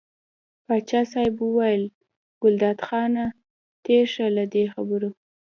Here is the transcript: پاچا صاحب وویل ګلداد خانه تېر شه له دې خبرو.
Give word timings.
پاچا 0.65 1.01
صاحب 1.11 1.35
وویل 1.41 1.83
ګلداد 2.41 2.79
خانه 2.87 3.25
تېر 3.85 4.05
شه 4.13 4.25
له 4.35 4.43
دې 4.53 4.63
خبرو. 4.73 5.09